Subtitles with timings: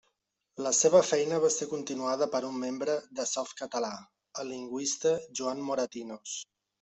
[0.67, 3.91] La seva feina va ser continuada per un membre de Softcatalà,
[4.45, 6.35] el lingüista Joan Moratinos.